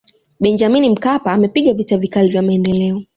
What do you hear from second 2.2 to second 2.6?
vya